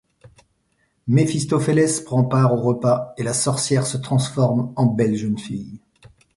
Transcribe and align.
Méphistophélès 1.07 2.01
prend 2.01 2.23
part 2.23 2.53
au 2.55 2.61
repas 2.63 3.13
et 3.19 3.23
la 3.23 3.35
sorcière 3.35 3.85
se 3.85 3.97
transforme 3.97 4.73
en 4.75 4.87
belle 4.87 5.13
jeune 5.15 5.37
fille. 5.37 5.79